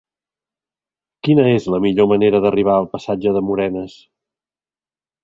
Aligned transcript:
Quina 1.27 1.43
és 1.57 1.67
la 1.73 1.79
millor 1.83 2.07
manera 2.11 2.39
d'arribar 2.45 2.73
al 2.79 2.87
passatge 2.97 3.35
de 3.37 3.45
Morenes? 3.51 3.99